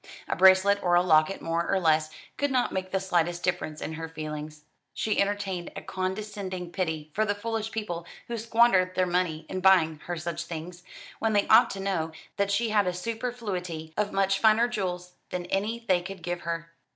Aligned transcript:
A 0.27 0.35
bracelet 0.35 0.81
or 0.81 0.95
a 0.95 1.03
locket 1.03 1.43
more 1.43 1.69
or 1.69 1.79
less 1.79 2.09
could 2.35 2.49
not 2.49 2.71
make 2.71 2.89
the 2.89 2.99
slightest 2.99 3.43
difference 3.43 3.81
in 3.83 3.93
her 3.93 4.09
feelings. 4.09 4.63
She 4.95 5.21
entertained 5.21 5.71
a 5.75 5.83
condescending 5.83 6.71
pity 6.71 7.11
for 7.13 7.23
the 7.23 7.35
foolish 7.35 7.69
people 7.69 8.07
who 8.27 8.35
squandered 8.39 8.95
their 8.95 9.05
money 9.05 9.45
in 9.47 9.59
buying 9.59 9.99
her 10.05 10.17
such 10.17 10.45
things, 10.45 10.81
when 11.19 11.33
they 11.33 11.47
ought 11.49 11.69
to 11.73 11.79
know 11.79 12.13
that 12.37 12.49
she 12.49 12.69
had 12.69 12.87
a 12.87 12.93
superfluity 12.95 13.93
of 13.95 14.11
much 14.11 14.39
finer 14.39 14.67
jewels 14.67 15.13
than 15.29 15.45
any 15.51 15.85
they 15.87 16.01
could 16.01 16.23
give 16.23 16.41
her. 16.41 16.73